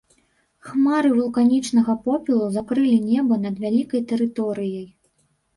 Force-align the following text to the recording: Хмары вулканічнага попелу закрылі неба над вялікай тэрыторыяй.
Хмары 0.67 1.11
вулканічнага 1.17 1.95
попелу 2.07 2.47
закрылі 2.57 2.97
неба 3.11 3.39
над 3.45 3.55
вялікай 3.67 4.01
тэрыторыяй. 4.15 4.85